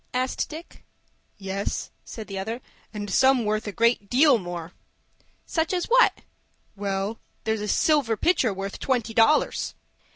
asked 0.15 0.49
Dick. 0.49 0.83
"Yes," 1.37 1.91
said 2.03 2.25
the 2.25 2.39
other, 2.39 2.59
"and 2.91 3.11
some 3.13 3.45
worth 3.45 3.67
a 3.67 3.71
great 3.71 4.09
deal 4.09 4.39
more." 4.39 4.71
"Such 5.45 5.73
as 5.73 5.85
what?" 5.85 6.21
"Well, 6.75 7.19
there's 7.43 7.61
a 7.61 7.67
silver 7.67 8.17
pitcher 8.17 8.51
worth 8.51 8.79
twenty 8.79 9.13
dollars." 9.13 9.75